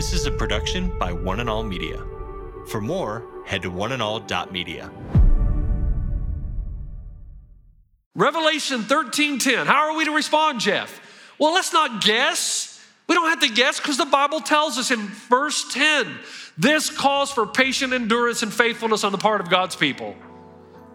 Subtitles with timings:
[0.00, 2.02] This is a production by One and All Media.
[2.68, 4.90] For more, head to oneandall.media.
[8.14, 9.66] Revelation 13:10.
[9.66, 11.02] How are we to respond, Jeff?
[11.38, 12.82] Well, let's not guess.
[13.08, 16.18] We don't have to guess because the Bible tells us in verse 10
[16.56, 20.16] this calls for patient endurance and faithfulness on the part of God's people.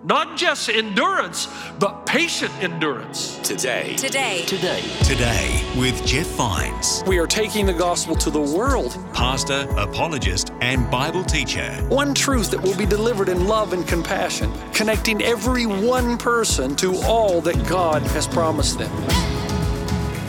[0.07, 1.47] Not just endurance,
[1.79, 3.39] but patient endurance.
[3.39, 3.95] Today.
[3.95, 4.43] Today.
[4.45, 4.83] Today.
[5.03, 8.95] Today with Jeff Vines, We are taking the gospel to the world.
[9.13, 11.71] pastor, apologist, and Bible teacher.
[11.89, 16.95] One truth that will be delivered in love and compassion, connecting every one person to
[16.97, 18.91] all that God has promised them.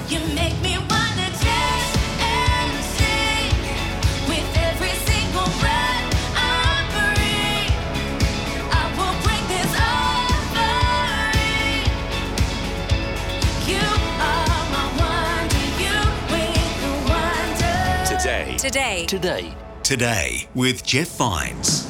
[0.08, 0.65] You make me
[18.66, 19.06] Today.
[19.06, 19.42] Today.
[19.42, 19.56] Today.
[19.84, 21.86] Today with Jeff Vines.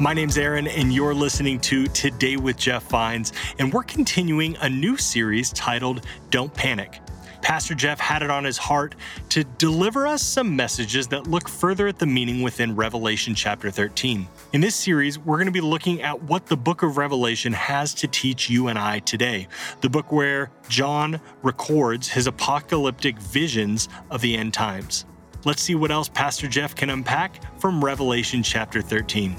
[0.00, 4.68] My name's Aaron, and you're listening to Today with Jeff Vines, and we're continuing a
[4.68, 7.01] new series titled Don't Panic.
[7.42, 8.94] Pastor Jeff had it on his heart
[9.30, 14.26] to deliver us some messages that look further at the meaning within Revelation chapter 13.
[14.52, 17.92] In this series, we're going to be looking at what the book of Revelation has
[17.94, 19.48] to teach you and I today,
[19.80, 25.04] the book where John records his apocalyptic visions of the end times.
[25.44, 29.36] Let's see what else Pastor Jeff can unpack from Revelation chapter 13.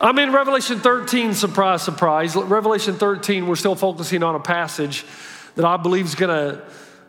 [0.00, 2.36] I'm in Revelation 13, surprise, surprise.
[2.36, 5.04] Revelation 13, we're still focusing on a passage
[5.56, 6.62] that I believe is going to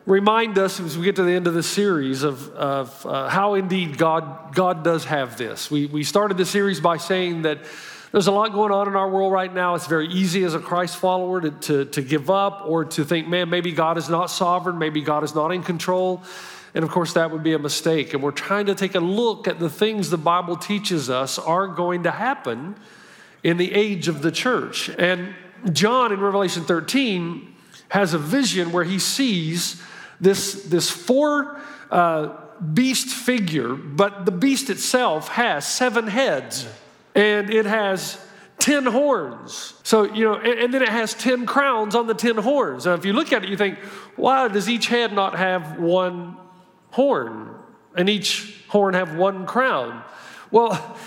[0.07, 3.53] remind us as we get to the end of this series of, of uh, how
[3.53, 5.69] indeed God, God does have this.
[5.69, 7.59] We, we started the series by saying that
[8.11, 9.75] there's a lot going on in our world right now.
[9.75, 13.27] It's very easy as a Christ follower to, to, to give up or to think,
[13.27, 16.23] man, maybe God is not sovereign, maybe God is not in control.
[16.73, 18.13] And of course, that would be a mistake.
[18.13, 21.67] And we're trying to take a look at the things the Bible teaches us are
[21.67, 22.75] going to happen
[23.43, 24.89] in the age of the church.
[24.97, 25.33] And
[25.71, 27.55] John in Revelation 13
[27.89, 29.81] has a vision where he sees
[30.21, 32.35] this, this four uh,
[32.73, 36.67] beast figure, but the beast itself has seven heads
[37.15, 38.23] and it has
[38.59, 39.73] 10 horns.
[39.83, 42.85] So, you know, and, and then it has 10 crowns on the 10 horns.
[42.85, 43.79] Now, if you look at it, you think,
[44.15, 46.37] why does each head not have one
[46.91, 47.55] horn
[47.95, 50.03] and each horn have one crown?
[50.51, 50.97] Well,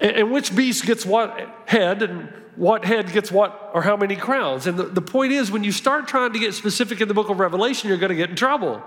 [0.00, 4.66] and, which beast gets what head and what head gets what or how many crowns?
[4.66, 7.30] And the, the point is, when you start trying to get specific in the book
[7.30, 8.82] of Revelation, you're going to get in trouble.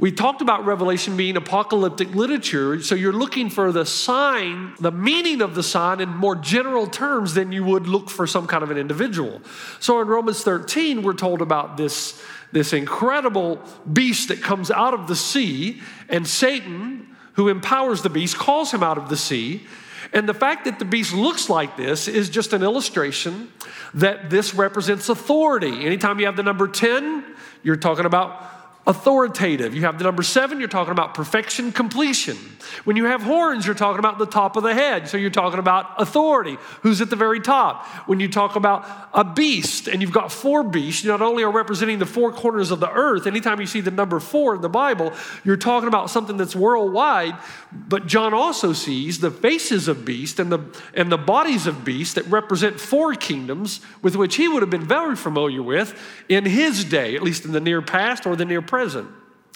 [0.00, 5.42] We talked about Revelation being apocalyptic literature, so you're looking for the sign, the meaning
[5.42, 8.70] of the sign in more general terms than you would look for some kind of
[8.70, 9.42] an individual.
[9.78, 15.06] So in Romans 13, we're told about this, this incredible beast that comes out of
[15.06, 19.66] the sea, and Satan, who empowers the beast, calls him out of the sea.
[20.12, 23.52] And the fact that the beast looks like this is just an illustration
[23.94, 25.86] that this represents authority.
[25.86, 27.24] Anytime you have the number 10,
[27.62, 28.59] you're talking about
[28.90, 29.72] authoritative.
[29.72, 32.36] You have the number seven, you're talking about perfection, completion.
[32.82, 35.08] When you have horns, you're talking about the top of the head.
[35.08, 36.58] So you're talking about authority.
[36.82, 37.86] Who's at the very top?
[38.08, 38.84] When you talk about
[39.14, 42.72] a beast and you've got four beasts, you not only are representing the four corners
[42.72, 45.12] of the earth, anytime you see the number four in the Bible,
[45.44, 47.36] you're talking about something that's worldwide.
[47.70, 50.60] But John also sees the faces of beasts and the,
[50.94, 54.86] and the bodies of beasts that represent four kingdoms with which he would have been
[54.86, 55.96] very familiar with
[56.28, 58.79] in his day, at least in the near past or the near present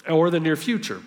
[0.07, 1.01] or the near future.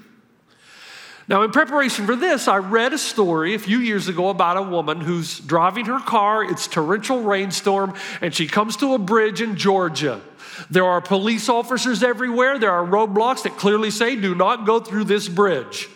[1.28, 4.62] Now, in preparation for this, I read a story a few years ago about a
[4.62, 6.42] woman who's driving her car.
[6.42, 10.22] It's torrential rainstorm, and she comes to a bridge in Georgia.
[10.70, 12.58] There are police officers everywhere.
[12.58, 15.90] There are roadblocks that clearly say, do not go through this bridge.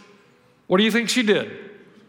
[0.66, 1.50] What do you think she did?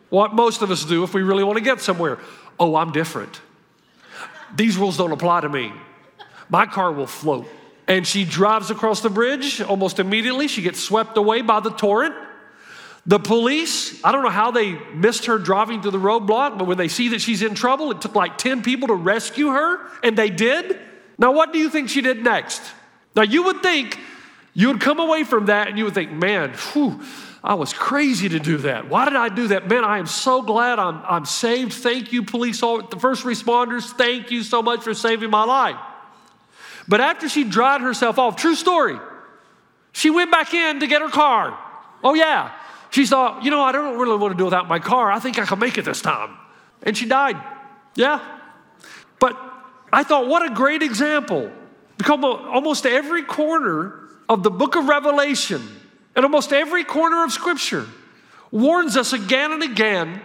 [0.10, 2.20] What most of us do if we really want to get somewhere.
[2.60, 3.42] Oh, I'm different.
[4.56, 5.72] These rules don't apply to me.
[6.50, 7.48] My car will float.
[7.88, 10.48] And she drives across the bridge almost immediately.
[10.48, 12.16] She gets swept away by the torrent.
[13.06, 16.78] The police, I don't know how they missed her driving through the roadblock, but when
[16.78, 20.18] they see that she's in trouble, it took like 10 people to rescue her, and
[20.18, 20.80] they did.
[21.18, 22.62] Now, what do you think she did next?
[23.16, 24.00] Now, you would think
[24.54, 27.02] you would come away from that and you would think, man, whew,
[27.44, 28.88] I was crazy to do that.
[28.88, 29.68] Why did I do that?
[29.68, 31.74] Man, I am so glad I'm, I'm saved.
[31.74, 33.84] Thank you, police, the first responders.
[33.84, 35.76] Thank you so much for saving my life.
[36.88, 39.00] But after she dried herself off, true story,
[39.92, 41.58] she went back in to get her car.
[42.04, 42.52] Oh, yeah.
[42.90, 45.12] She thought, you know, I don't really want to do without my car.
[45.12, 46.38] I think I can make it this time.
[46.84, 47.42] And she died.
[47.96, 48.20] Yeah.
[49.20, 49.40] But
[49.92, 51.52] I thought, what a great example
[51.98, 55.62] Because almost every corner of the book of Revelation
[56.16, 57.88] and almost every corner of Scripture
[58.52, 60.22] warns us again and again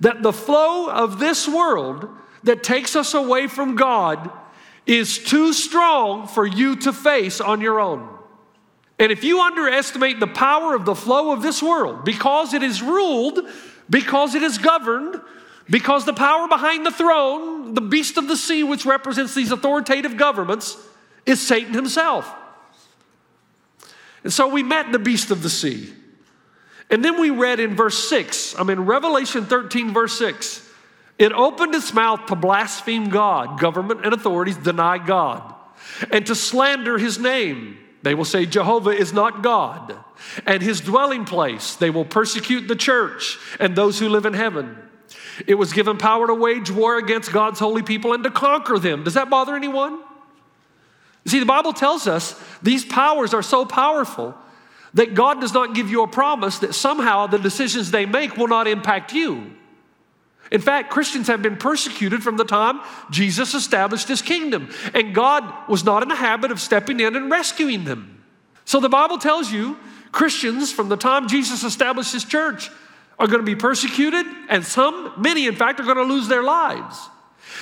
[0.00, 2.08] that the flow of this world
[2.42, 4.30] that takes us away from God
[4.86, 8.08] is too strong for you to face on your own.
[8.98, 12.82] And if you underestimate the power of the flow of this world, because it is
[12.82, 13.40] ruled,
[13.88, 15.20] because it is governed,
[15.68, 20.16] because the power behind the throne, the beast of the sea, which represents these authoritative
[20.16, 20.76] governments,
[21.24, 22.30] is Satan himself.
[24.22, 25.92] And so we met the beast of the sea.
[26.90, 30.68] And then we read in verse 6, I'm in Revelation 13, verse 6.
[31.20, 33.60] It opened its mouth to blaspheme God.
[33.60, 35.54] Government and authorities deny God
[36.10, 37.76] and to slander his name.
[38.02, 39.94] They will say Jehovah is not God
[40.46, 41.76] and his dwelling place.
[41.76, 44.78] They will persecute the church and those who live in heaven.
[45.46, 49.04] It was given power to wage war against God's holy people and to conquer them.
[49.04, 50.02] Does that bother anyone?
[51.26, 54.34] See, the Bible tells us these powers are so powerful
[54.94, 58.48] that God does not give you a promise that somehow the decisions they make will
[58.48, 59.54] not impact you.
[60.50, 62.80] In fact, Christians have been persecuted from the time
[63.10, 67.30] Jesus established his kingdom, and God was not in the habit of stepping in and
[67.30, 68.24] rescuing them.
[68.64, 69.78] So the Bible tells you
[70.12, 72.70] Christians from the time Jesus established his church
[73.18, 76.42] are going to be persecuted, and some, many in fact, are going to lose their
[76.42, 76.98] lives.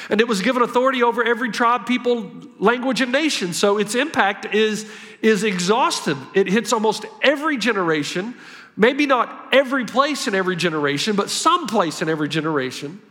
[0.08, 3.52] And it was given authority over every tribe, people, language, and nation.
[3.52, 4.90] So its impact is,
[5.20, 6.18] is exhaustive.
[6.34, 8.34] It hits almost every generation
[8.78, 13.02] Maybe not every place in every generation, but some place in every generation.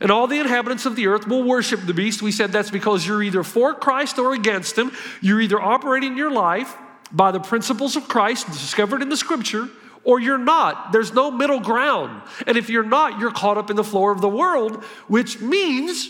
[0.00, 2.22] And all the inhabitants of the earth will worship the beast.
[2.22, 4.92] We said that's because you're either for Christ or against him.
[5.20, 6.74] You're either operating your life
[7.10, 9.68] by the principles of Christ discovered in the scripture,
[10.04, 10.92] or you're not.
[10.92, 12.22] There's no middle ground.
[12.46, 16.08] And if you're not, you're caught up in the floor of the world, which means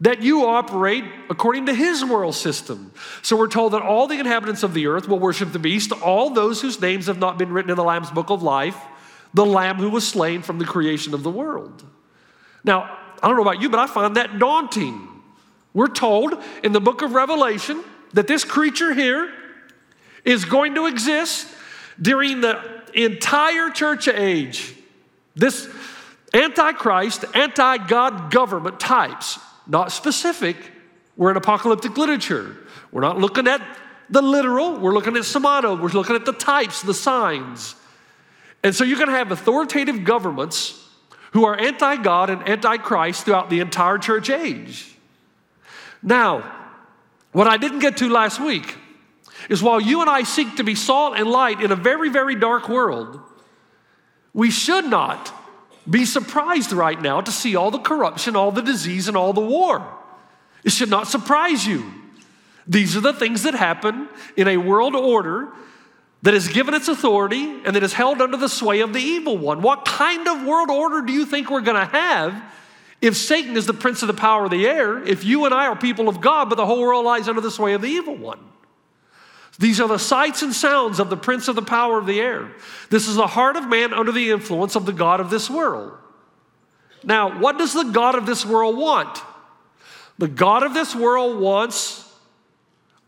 [0.00, 2.92] that you operate according to his moral system.
[3.22, 6.30] So we're told that all the inhabitants of the earth will worship the beast, all
[6.30, 8.76] those whose names have not been written in the Lamb's book of life,
[9.34, 11.84] the Lamb who was slain from the creation of the world.
[12.62, 15.08] Now, I don't know about you, but I find that daunting.
[15.74, 19.32] We're told in the book of Revelation that this creature here
[20.24, 21.48] is going to exist
[22.00, 22.62] during the
[22.94, 24.74] entire church age.
[25.34, 25.68] This
[26.32, 30.56] antichrist, anti God government types not specific.
[31.16, 32.56] We're in apocalyptic literature.
[32.90, 33.60] We're not looking at
[34.10, 37.74] the literal, we're looking at semano, we're looking at the types, the signs.
[38.62, 40.82] And so you're going to have authoritative governments
[41.32, 44.96] who are anti God and anti Christ throughout the entire church age.
[46.02, 46.54] Now,
[47.32, 48.76] what I didn't get to last week
[49.48, 52.34] is while you and I seek to be salt and light in a very, very
[52.34, 53.20] dark world,
[54.32, 55.32] we should not
[55.88, 59.40] be surprised right now to see all the corruption, all the disease, and all the
[59.40, 59.86] war.
[60.64, 61.92] It should not surprise you.
[62.66, 65.48] These are the things that happen in a world order
[66.22, 69.38] that is given its authority and that is held under the sway of the evil
[69.38, 69.62] one.
[69.62, 72.42] What kind of world order do you think we're going to have
[73.00, 75.68] if Satan is the prince of the power of the air, if you and I
[75.68, 78.16] are people of God, but the whole world lies under the sway of the evil
[78.16, 78.40] one?
[79.58, 82.52] These are the sights and sounds of the prince of the power of the air.
[82.90, 85.92] This is the heart of man under the influence of the God of this world.
[87.02, 89.20] Now, what does the God of this world want?
[90.18, 92.08] The God of this world wants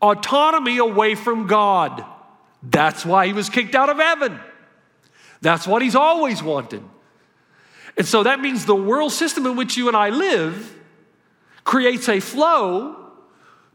[0.01, 2.03] autonomy away from God.
[2.63, 4.39] That's why he was kicked out of heaven.
[5.41, 6.83] That's what he's always wanted.
[7.97, 10.77] And so that means the world system in which you and I live
[11.63, 12.97] creates a flow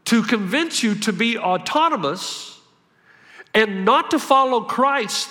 [0.05, 2.56] to convince you to be autonomous
[3.53, 5.29] and not to follow Christ,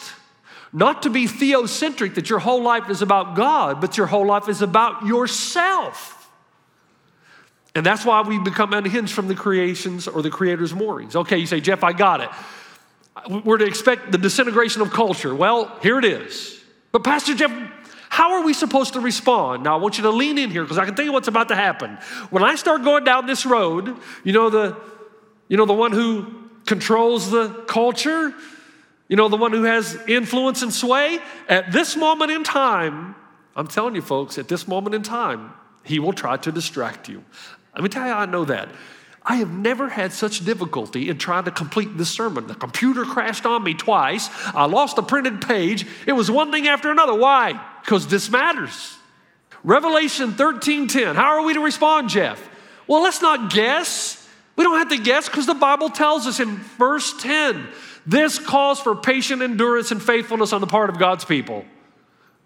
[0.73, 4.49] not to be theocentric, that your whole life is about God, but your whole life
[4.49, 6.13] is about yourself.
[7.75, 11.15] And that's why we become unhinged from the creations or the creator's moorings.
[11.15, 12.31] Okay, you say, Jeff, I got it.
[13.45, 15.35] We're to expect the disintegration of culture.
[15.35, 16.59] Well, here it is.
[16.93, 17.51] But, Pastor Jeff,
[18.09, 19.65] how are we supposed to respond?
[19.65, 21.49] Now, I want you to lean in here because I can tell you what's about
[21.49, 21.99] to happen.
[22.31, 23.95] When I start going down this road,
[24.25, 24.75] you know, the,
[25.49, 28.35] you know, the one who controls the culture,
[29.09, 33.15] you know, the one who has influence and sway, at this moment in time,
[33.55, 35.53] I'm telling you folks, at this moment in time,
[35.85, 37.25] he will try to distract you.
[37.75, 38.69] Let me tell you I know that.
[39.29, 42.47] I have never had such difficulty in trying to complete this sermon.
[42.47, 44.29] The computer crashed on me twice.
[44.55, 45.85] I lost a printed page.
[46.07, 47.15] It was one thing after another.
[47.15, 47.61] Why?
[47.83, 48.97] Because this matters.
[49.65, 51.17] Revelation 13:10.
[51.17, 52.49] How are we to respond, Jeff?
[52.87, 54.16] Well, let's not guess.
[54.57, 57.69] We don't have to guess because the Bible tells us in verse 10
[58.07, 61.65] this calls for patient endurance and faithfulness on the part of God's people.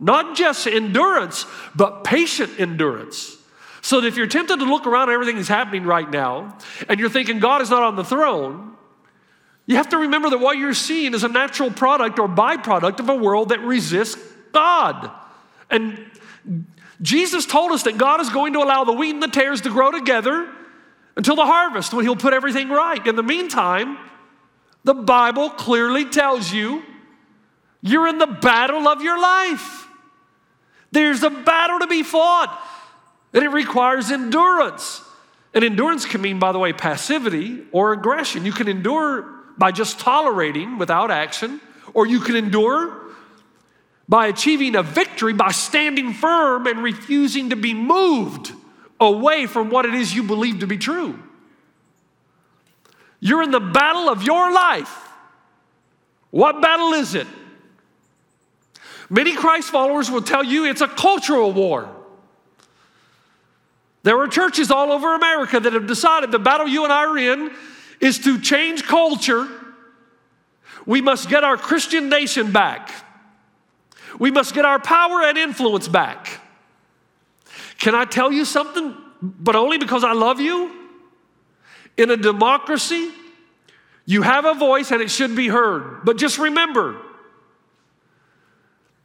[0.00, 1.44] Not just endurance,
[1.76, 3.36] but patient endurance.
[3.82, 6.98] So that if you're tempted to look around at everything that's happening right now and
[6.98, 8.74] you're thinking God is not on the throne,
[9.66, 13.08] you have to remember that what you're seeing is a natural product or byproduct of
[13.08, 14.20] a world that resists
[14.52, 15.10] God.
[15.70, 16.10] And
[17.02, 19.70] Jesus told us that God is going to allow the wheat and the tares to
[19.70, 20.48] grow together
[21.20, 23.06] until the harvest when He'll put everything right.
[23.06, 23.98] In the meantime,
[24.84, 26.82] the Bible clearly tells you
[27.82, 29.86] you're in the battle of your life.
[30.92, 32.58] There's a battle to be fought,
[33.34, 35.02] and it requires endurance.
[35.52, 38.46] And endurance can mean, by the way, passivity or aggression.
[38.46, 41.60] You can endure by just tolerating without action,
[41.92, 42.96] or you can endure
[44.08, 48.54] by achieving a victory by standing firm and refusing to be moved
[49.00, 51.19] away from what it is you believe to be true.
[53.19, 55.09] You're in the battle of your life.
[56.30, 57.26] What battle is it?
[59.09, 61.88] Many Christ followers will tell you it's a cultural war.
[64.02, 67.19] There are churches all over America that have decided the battle you and I are
[67.19, 67.50] in
[68.00, 69.49] is to change culture.
[70.87, 73.04] We must get our Christian nation back.
[74.19, 76.39] We must get our power and influence back.
[77.80, 78.94] Can I tell you something?
[79.20, 80.70] But only because I love you?
[81.96, 83.10] In a democracy,
[84.06, 86.04] you have a voice and it should be heard.
[86.04, 87.00] But just remember,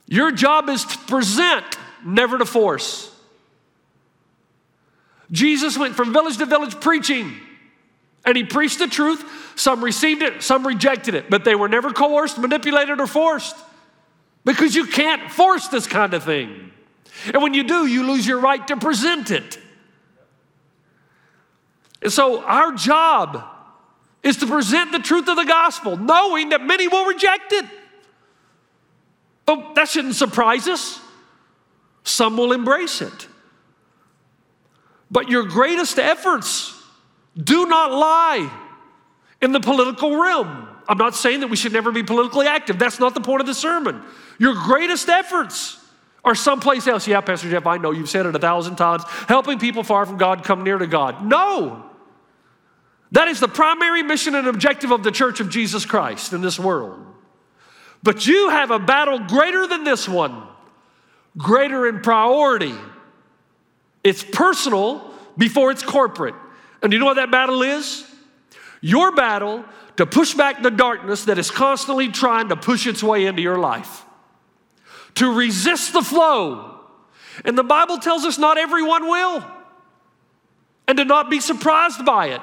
[0.08, 1.66] your job is to present,
[2.06, 3.12] never to force.
[5.32, 7.34] Jesus went from village to village preaching,
[8.26, 9.24] and he preached the truth.
[9.56, 13.56] Some received it, some rejected it, but they were never coerced, manipulated, or forced
[14.44, 16.72] because you can't force this kind of thing.
[17.34, 19.58] And when you do, you lose your right to present it.
[22.02, 23.44] And so, our job
[24.22, 27.66] is to present the truth of the gospel, knowing that many will reject it.
[29.46, 31.00] But that shouldn't surprise us.
[32.04, 33.28] Some will embrace it.
[35.10, 36.74] But your greatest efforts
[37.42, 38.52] do not lie
[39.42, 40.68] in the political realm.
[40.88, 42.78] I'm not saying that we should never be politically active.
[42.80, 44.04] That's not the point of the sermon.
[44.40, 45.78] Your greatest efforts
[46.26, 47.08] are someplace else.
[47.08, 49.04] Yeah, Pastor Jeff, I know you've said it a thousand times.
[49.28, 51.24] Helping people far from God come near to God.
[51.26, 51.86] No.
[53.12, 56.60] That is the primary mission and objective of the church of Jesus Christ in this
[56.60, 57.00] world.
[58.04, 60.44] But you have a battle greater than this one,
[61.38, 62.76] greater in priority.
[64.04, 66.36] It's personal before it's corporate.
[66.82, 68.06] And you know what that battle is?
[68.82, 69.66] Your battle
[69.98, 73.58] to push back the darkness that is constantly trying to push its way into your
[73.58, 74.05] life,
[75.16, 76.80] to resist the flow.
[77.44, 79.44] And the Bible tells us not everyone will,
[80.88, 82.42] and to not be surprised by it.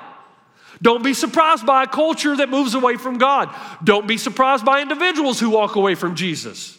[0.83, 3.55] Don't be surprised by a culture that moves away from God.
[3.85, 6.77] Don't be surprised by individuals who walk away from Jesus.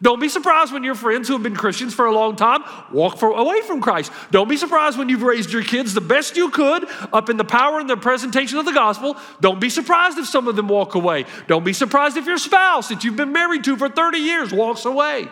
[0.00, 2.62] Don't be surprised when your friends who have been Christians for a long time
[2.92, 4.12] walk for, away from Christ.
[4.30, 7.44] Don't be surprised when you've raised your kids the best you could up in the
[7.44, 9.16] power and the presentation of the gospel.
[9.40, 11.24] Don't be surprised if some of them walk away.
[11.48, 14.84] Don't be surprised if your spouse that you've been married to for 30 years walks
[14.84, 15.26] away.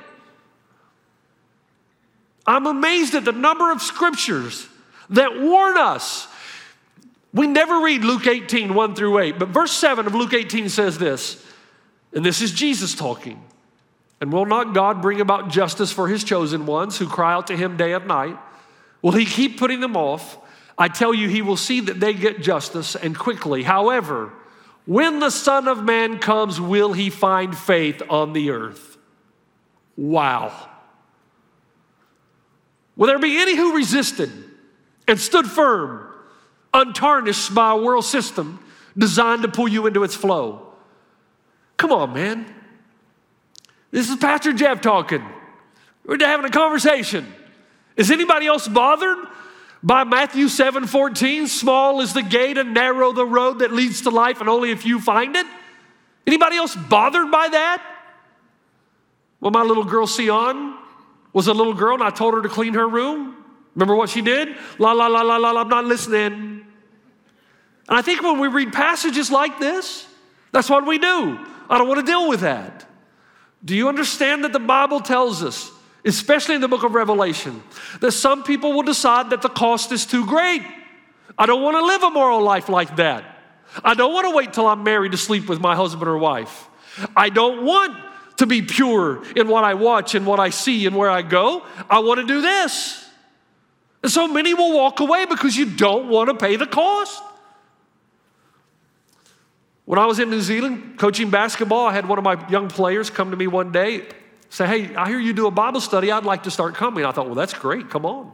[2.45, 4.67] I'm amazed at the number of scriptures
[5.11, 6.27] that warn us.
[7.33, 10.99] We never read Luke 18, 1 through 8, but verse 7 of Luke 18 says
[10.99, 11.45] this,
[12.13, 13.43] and this is Jesus talking.
[14.21, 17.57] And will not God bring about justice for his chosen ones who cry out to
[17.57, 18.39] him day and night?
[19.03, 20.39] Will he keep putting them off?
[20.79, 23.63] I tell you, he will see that they get justice and quickly.
[23.63, 24.33] However,
[24.85, 28.97] when the Son of Man comes, will he find faith on the earth?
[29.97, 30.71] Wow.
[32.97, 34.31] Will there be any who resisted
[35.07, 36.07] and stood firm,
[36.73, 38.61] untarnished by a world system
[38.97, 40.73] designed to pull you into its flow?
[41.77, 42.56] Come on, man.
[43.91, 45.25] This is Pastor Jeff talking.
[46.05, 47.33] We're having a conversation.
[47.97, 49.19] Is anybody else bothered
[49.83, 51.47] by Matthew 7 14?
[51.47, 54.77] Small is the gate and narrow the road that leads to life, and only a
[54.77, 55.47] few find it?
[56.27, 57.83] Anybody else bothered by that?
[59.41, 60.77] Well, my little girl Sion
[61.33, 63.37] was a little girl, and I told her to clean her room.
[63.75, 64.57] Remember what she did?
[64.79, 66.33] La, la, la, la, la, la I'm not listening.
[67.89, 70.07] And I think when we read passages like this,
[70.51, 71.39] that's what we do.
[71.69, 72.87] I don't want to deal with that.
[73.65, 75.71] Do you understand that the Bible tells us,
[76.05, 77.63] especially in the book of Revelation,
[78.01, 80.63] that some people will decide that the cost is too great?
[81.39, 83.25] I don't want to live a moral life like that.
[83.85, 86.69] I don't want to wait till I'm married to sleep with my husband or wife.
[87.17, 87.97] I don't want
[88.39, 91.65] to be pure in what I watch and what I see and where I go.
[91.91, 93.05] I want to do this.
[94.03, 97.23] And so many will walk away because you don't want to pay the cost.
[99.87, 103.09] When I was in New Zealand coaching basketball, I had one of my young players
[103.09, 104.03] come to me one day,
[104.51, 106.11] say, Hey, I hear you do a Bible study.
[106.11, 107.05] I'd like to start coming.
[107.05, 107.89] I thought, Well, that's great.
[107.89, 108.33] Come on.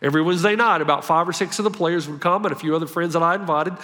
[0.00, 2.76] every Wednesday night, about five or six of the players would come and a few
[2.76, 3.74] other friends that I invited.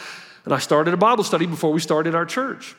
[0.44, 2.76] And I started a Bible study before we started our church.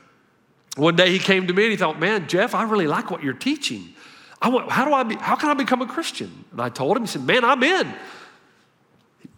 [0.77, 3.21] One day he came to me and he thought, Man, Jeff, I really like what
[3.21, 3.93] you're teaching.
[4.41, 6.45] I want, how do I be, how can I become a Christian?
[6.53, 7.93] And I told him, he said, Man, I'm in.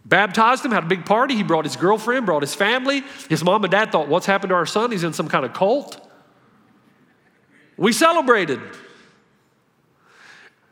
[0.04, 1.34] Baptized him, had a big party.
[1.34, 3.02] He brought his girlfriend, brought his family.
[3.28, 4.90] His mom and dad thought, What's happened to our son?
[4.90, 6.00] He's in some kind of cult.
[7.76, 8.60] We celebrated.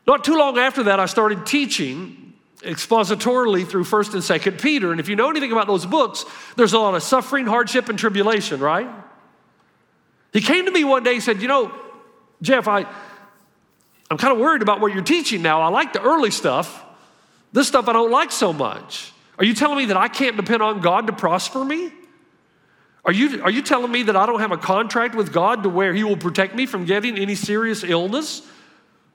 [0.05, 4.91] Not too long after that, I started teaching expositorily through 1st and 2nd Peter.
[4.91, 6.25] And if you know anything about those books,
[6.55, 8.89] there's a lot of suffering, hardship, and tribulation, right?
[10.31, 11.71] He came to me one day and said, You know,
[12.41, 12.85] Jeff, I,
[14.09, 15.61] I'm kind of worried about what you're teaching now.
[15.61, 16.83] I like the early stuff.
[17.51, 19.11] This stuff I don't like so much.
[19.43, 21.91] Are you telling me that I can't depend on God to prosper me?
[23.03, 25.69] Are you, are you telling me that I don't have a contract with God to
[25.69, 28.41] where He will protect me from getting any serious illness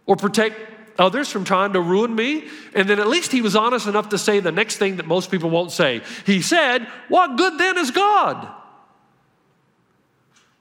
[0.04, 0.60] or protect
[0.98, 2.46] others from trying to ruin me?
[2.74, 5.30] And then at least He was honest enough to say the next thing that most
[5.30, 6.02] people won't say.
[6.26, 8.48] He said, What good then is God?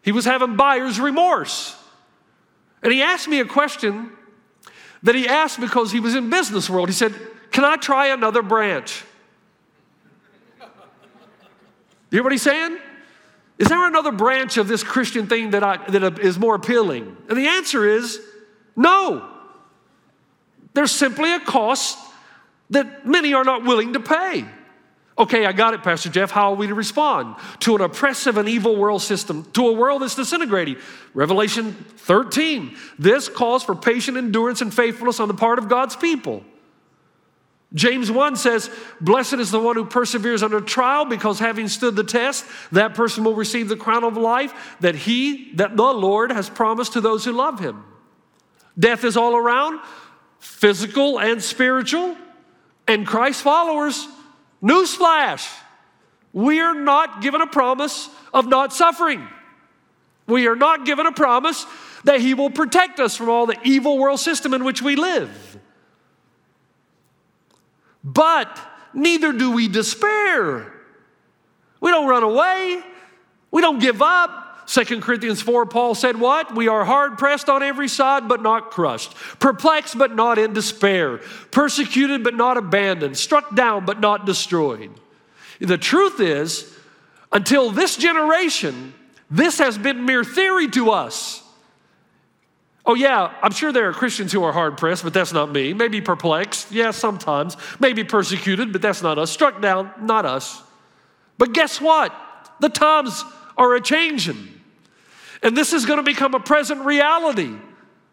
[0.02, 1.76] He was having buyer's remorse.
[2.82, 4.14] And he asked me a question
[5.04, 6.88] that he asked because he was in business world.
[6.88, 7.14] He said,
[7.52, 9.04] Can I try another branch?
[12.10, 12.78] You hear what he's saying?
[13.58, 17.18] Is there another branch of this Christian thing that, I, that is more appealing?
[17.28, 18.22] And the answer is
[18.76, 19.28] no.
[20.74, 21.98] There's simply a cost
[22.70, 24.46] that many are not willing to pay.
[25.20, 26.30] Okay, I got it, Pastor Jeff.
[26.30, 30.04] How are we to respond to an oppressive and evil world system, to a world
[30.04, 30.78] that's disintegrating?
[31.16, 32.78] Revelation 13.
[33.00, 36.44] This calls for patient endurance and faithfulness on the part of God's people.
[37.74, 38.70] James 1 says,
[39.02, 43.24] Blessed is the one who perseveres under trial, because having stood the test, that person
[43.24, 47.26] will receive the crown of life that he, that the Lord has promised to those
[47.26, 47.84] who love him.
[48.80, 49.82] Death is all around,
[50.40, 52.16] physical and spiritual,
[52.88, 54.08] and Christ followers.
[54.64, 55.48] Newsflash,
[56.32, 59.28] we are not given a promise of not suffering.
[60.26, 61.66] We are not given a promise
[62.06, 65.58] that he will protect us from all the evil world system in which we live.
[68.08, 68.58] But
[68.94, 70.72] neither do we despair.
[71.82, 72.82] We don't run away.
[73.52, 74.66] We don't give up.
[74.68, 76.56] 2 Corinthians 4, Paul said, What?
[76.56, 81.18] We are hard pressed on every side, but not crushed, perplexed, but not in despair,
[81.52, 84.92] persecuted, but not abandoned, struck down, but not destroyed.
[85.60, 86.74] The truth is,
[87.32, 88.94] until this generation,
[89.30, 91.44] this has been mere theory to us.
[92.90, 95.74] Oh, yeah, I'm sure there are Christians who are hard pressed, but that's not me.
[95.74, 97.58] Maybe perplexed, yeah, sometimes.
[97.82, 99.30] Maybe persecuted, but that's not us.
[99.30, 100.64] Struck down, not us.
[101.38, 102.16] But guess what?
[102.62, 103.26] The times
[103.58, 104.48] are a changing.
[105.44, 107.54] And this is going to become a present reality,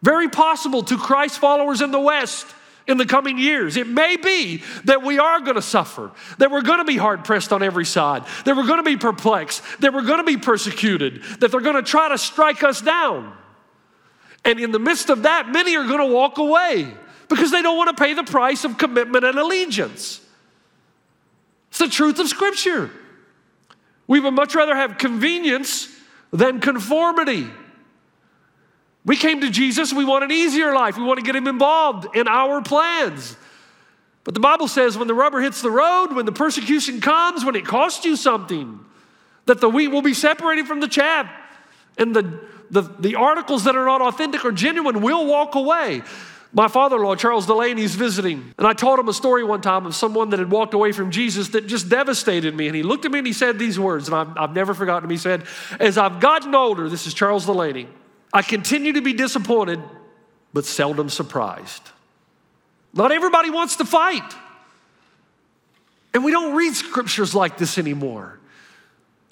[0.02, 2.46] very possible to Christ followers in the West
[2.88, 3.76] in the coming years.
[3.76, 7.24] It may be that we are going to suffer, that we're going to be hard
[7.24, 10.36] pressed on every side, that we're going to be perplexed, that we're going to be
[10.36, 13.32] persecuted, that they're going to try to strike us down.
[14.44, 16.92] And in the midst of that, many are going to walk away
[17.28, 20.20] because they don't want to pay the price of commitment and allegiance.
[21.70, 22.90] It's the truth of Scripture.
[24.06, 25.88] We would much rather have convenience
[26.32, 27.48] than conformity.
[29.06, 30.96] We came to Jesus, we want an easier life.
[30.96, 33.36] We want to get him involved in our plans.
[34.24, 37.54] But the Bible says when the rubber hits the road, when the persecution comes, when
[37.54, 38.80] it costs you something,
[39.46, 41.30] that the wheat will be separated from the chaff.
[41.98, 42.40] And the,
[42.74, 46.02] the, the articles that are not authentic or genuine will walk away.
[46.52, 48.52] My father in law, Charles Delaney, is visiting.
[48.58, 51.10] And I told him a story one time of someone that had walked away from
[51.10, 52.66] Jesus that just devastated me.
[52.66, 55.02] And he looked at me and he said these words, and I've, I've never forgotten
[55.02, 55.10] them.
[55.10, 55.44] He said,
[55.80, 57.88] As I've gotten older, this is Charles Delaney,
[58.32, 59.80] I continue to be disappointed,
[60.52, 61.90] but seldom surprised.
[62.92, 64.34] Not everybody wants to fight.
[66.12, 68.38] And we don't read scriptures like this anymore.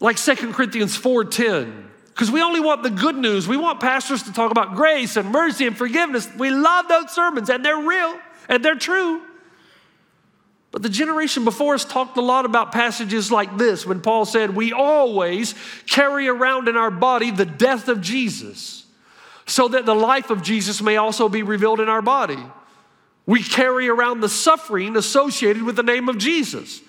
[0.00, 1.91] Like 2 Corinthians 4:10.
[2.22, 3.48] Because we only want the good news.
[3.48, 6.28] We want pastors to talk about grace and mercy and forgiveness.
[6.38, 8.16] We love those sermons, and they're real
[8.48, 9.22] and they're true.
[10.70, 14.54] But the generation before us talked a lot about passages like this when Paul said,
[14.54, 15.56] We always
[15.88, 18.86] carry around in our body the death of Jesus,
[19.44, 22.38] so that the life of Jesus may also be revealed in our body.
[23.26, 26.82] We carry around the suffering associated with the name of Jesus.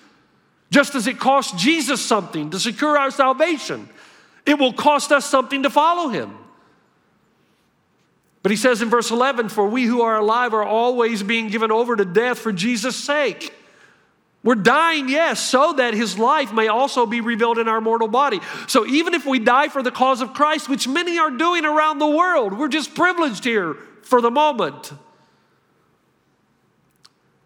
[0.70, 3.88] Just as it cost Jesus something to secure our salvation,
[4.46, 6.36] it will cost us something to follow him.
[8.42, 11.72] But he says in verse 11, For we who are alive are always being given
[11.72, 13.54] over to death for Jesus' sake.
[14.42, 18.40] We're dying, yes, so that his life may also be revealed in our mortal body.
[18.68, 21.98] So even if we die for the cause of Christ, which many are doing around
[21.98, 24.92] the world, we're just privileged here for the moment.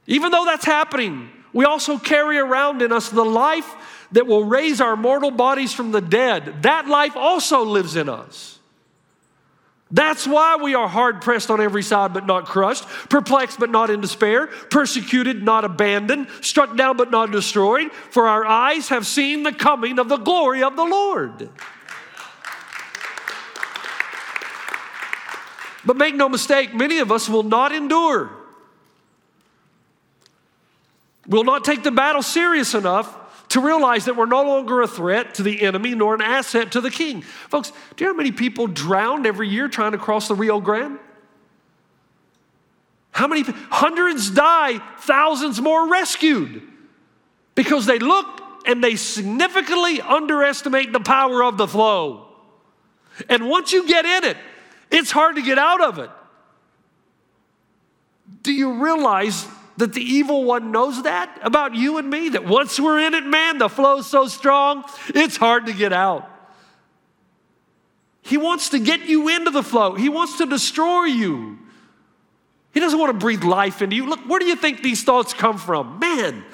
[0.09, 3.73] Even though that's happening, we also carry around in us the life
[4.13, 6.63] that will raise our mortal bodies from the dead.
[6.63, 8.59] That life also lives in us.
[9.91, 13.89] That's why we are hard pressed on every side but not crushed, perplexed but not
[13.89, 19.45] in despair, persecuted, not abandoned, struck down but not destroyed, for our eyes have seen
[19.45, 21.49] the coming of the glory of the Lord.
[25.87, 28.31] But make no mistake, many of us will not endure.
[31.27, 33.17] Will not take the battle serious enough
[33.51, 36.81] to realize that we're no longer a threat to the enemy nor an asset to
[36.81, 37.23] the king.
[37.23, 40.61] Folks, do you know how many people drowned every year trying to cross the Rio
[40.61, 40.99] Grande?
[43.11, 43.43] How many?
[43.43, 46.63] Hundreds die, thousands more rescued
[47.55, 48.27] because they look
[48.67, 52.29] and they significantly underestimate the power of the flow.
[53.29, 54.37] And once you get in it,
[54.91, 56.11] it's hard to get out of it.
[58.43, 59.47] Do you realize
[59.79, 62.31] that the evil one knows that about you and me?
[62.31, 66.29] That once we're in it, man, the flow's so strong, it's hard to get out.
[68.21, 71.59] He wants to get you into the flow, He wants to destroy you.
[72.75, 74.09] He doesn't want to breathe life into you.
[74.09, 75.99] Look, where do you think these thoughts come from?
[75.99, 76.45] Man,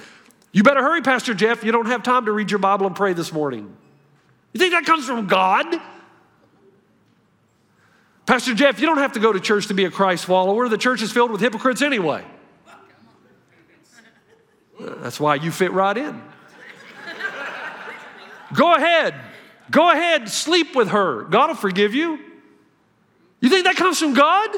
[0.53, 1.65] you better hurry, Pastor Jeff.
[1.65, 3.77] You don't have time to read your Bible and pray this morning.
[4.53, 5.67] You think that comes from God?
[8.27, 10.69] Pastor Jeff, you don't have to go to church to be a Christ follower.
[10.69, 12.25] The church is filled with hypocrites anyway.
[15.01, 16.23] That's why you fit right in.
[18.55, 19.15] Go ahead.
[19.71, 21.23] Go ahead, sleep with her.
[21.25, 22.19] God will forgive you.
[23.41, 24.51] You think that comes from God?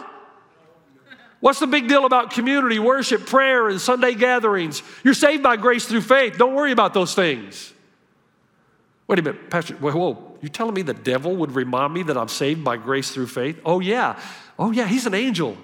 [1.40, 4.82] What's the big deal about community, worship, prayer, and Sunday gatherings?
[5.04, 6.38] You're saved by grace through faith.
[6.38, 7.72] Don't worry about those things.
[9.06, 9.74] Wait a minute, Pastor.
[9.74, 10.38] Whoa, whoa.
[10.40, 13.60] You telling me the devil would remind me that I'm saved by grace through faith?
[13.64, 14.20] Oh, yeah.
[14.58, 15.56] Oh, yeah, he's an angel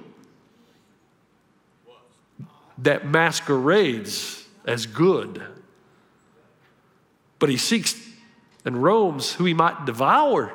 [2.78, 5.42] that masquerades as good.
[7.38, 8.00] But he seeks
[8.64, 10.52] and roams who he might devour.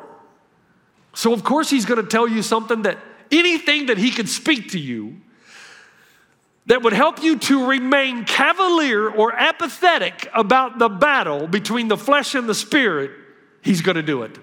[1.13, 2.97] So, of course, he's going to tell you something that
[3.31, 5.17] anything that he could speak to you
[6.67, 12.35] that would help you to remain cavalier or apathetic about the battle between the flesh
[12.35, 13.11] and the spirit,
[13.61, 14.37] he's going to do it.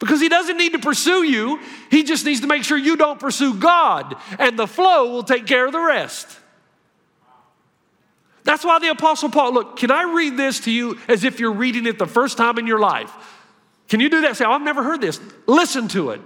[0.00, 3.18] Because he doesn't need to pursue you, he just needs to make sure you don't
[3.18, 6.40] pursue God, and the flow will take care of the rest.
[8.44, 11.52] That's why the Apostle Paul, look, can I read this to you as if you're
[11.52, 13.12] reading it the first time in your life?
[13.88, 14.36] Can you do that?
[14.36, 15.20] Say, oh, I've never heard this.
[15.46, 16.20] Listen to it.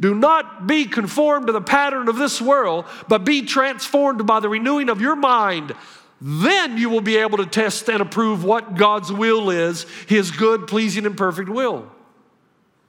[0.00, 4.48] Do not be conformed to the pattern of this world, but be transformed by the
[4.48, 5.74] renewing of your mind.
[6.20, 10.66] Then you will be able to test and approve what God's will is, his good,
[10.68, 11.90] pleasing, and perfect will.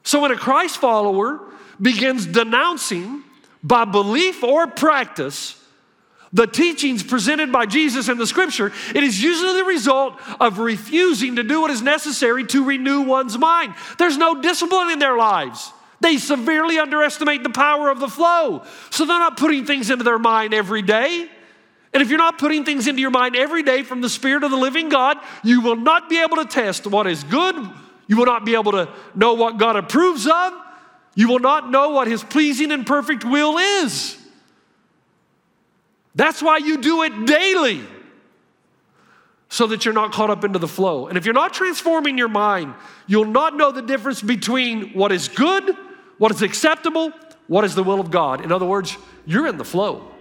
[0.04, 1.42] So when a Christ follower
[1.82, 3.24] begins denouncing
[3.63, 5.62] by belief or practice
[6.32, 11.38] the teachings presented by Jesus in the scripture, it is usually the result of refusing
[11.38, 13.74] to do what is necessary to renew one's mind.
[13.98, 15.72] There's no discipline in their lives.
[16.02, 18.63] They severely underestimate the power of the flow.
[18.89, 21.30] So they're not putting things into their mind every day.
[21.92, 24.52] And if you're not putting things into your mind every day from the Spirit of
[24.52, 27.56] the living God, you will not be able to test what is good.
[28.08, 30.54] You will not be able to know what God approves of.
[31.15, 34.18] You will not know what His pleasing and perfect will is.
[36.15, 37.82] That's why you do it daily,
[39.48, 41.08] so that you're not caught up into the flow.
[41.08, 42.74] And if you're not transforming your mind,
[43.08, 45.76] you'll not know the difference between what is good,
[46.17, 47.12] what is acceptable,
[47.48, 48.41] what is the will of God.
[48.41, 50.12] In other words, you're in the flow.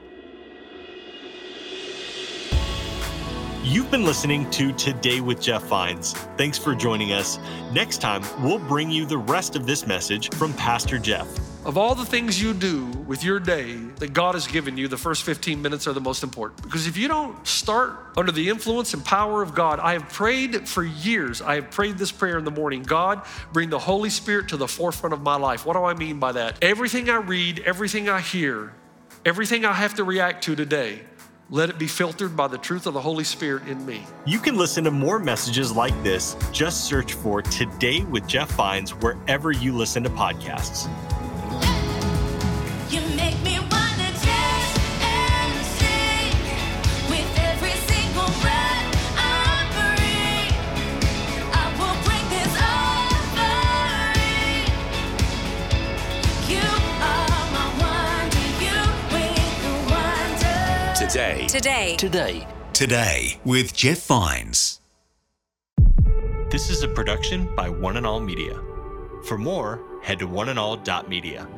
[3.63, 6.15] You've been listening to Today with Jeff Vines.
[6.39, 7.39] Thanks for joining us.
[7.73, 11.29] Next time, we'll bring you the rest of this message from Pastor Jeff.
[11.65, 14.97] Of all the things you do with your day that God has given you, the
[14.97, 16.63] first 15 minutes are the most important.
[16.63, 20.69] Because if you don't start under the influence and power of God, I have prayed
[20.69, 21.43] for years.
[21.43, 24.69] I have prayed this prayer in the morning God, bring the Holy Spirit to the
[24.69, 25.67] forefront of my life.
[25.67, 26.57] What do I mean by that?
[26.63, 28.73] Everything I read, everything I hear,
[29.25, 31.01] everything I have to react to today,
[31.51, 34.05] let it be filtered by the truth of the Holy Spirit in me.
[34.27, 36.37] You can listen to more messages like this.
[36.53, 40.89] Just search for Today with Jeff Vines wherever you listen to podcasts.
[61.49, 61.97] Today.
[61.97, 62.47] Today.
[62.75, 64.83] Today with Jeff Vines.
[66.51, 68.61] This is a production by One and All Media.
[69.25, 71.49] For more, head to oneandall.media.